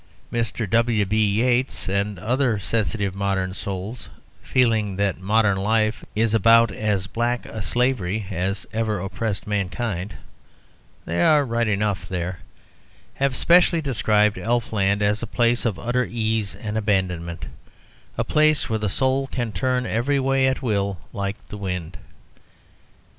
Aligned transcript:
Mr. 0.33 0.67
W.B. 0.67 1.15
Yeats 1.23 1.87
and 1.87 2.17
other 2.17 2.57
sensitive 2.57 3.13
modern 3.13 3.53
souls, 3.53 4.09
feeling 4.41 4.95
that 4.95 5.21
modern 5.21 5.57
life 5.59 6.03
is 6.15 6.33
about 6.33 6.71
as 6.71 7.05
black 7.05 7.45
a 7.45 7.61
slavery 7.61 8.25
as 8.31 8.65
ever 8.73 8.99
oppressed 8.99 9.45
mankind 9.45 10.15
(they 11.05 11.21
are 11.21 11.45
right 11.45 11.67
enough 11.67 12.09
there), 12.09 12.39
have 13.13 13.33
especially 13.33 13.79
described 13.79 14.37
elfland 14.39 15.03
as 15.03 15.21
a 15.21 15.27
place 15.27 15.65
of 15.65 15.77
utter 15.77 16.05
ease 16.09 16.55
and 16.55 16.79
abandonment 16.79 17.45
a 18.17 18.23
place 18.23 18.67
where 18.71 18.79
the 18.79 18.89
soul 18.89 19.27
can 19.27 19.51
turn 19.51 19.85
every 19.85 20.19
way 20.19 20.47
at 20.47 20.63
will 20.63 20.97
like 21.13 21.37
the 21.49 21.57
wind. 21.57 21.99